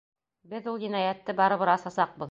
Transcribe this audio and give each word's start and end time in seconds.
Беҙ 0.53 0.69
ул 0.71 0.87
енәйәтте 0.87 1.37
барыбер 1.43 1.75
асасаҡбыҙ... 1.79 2.19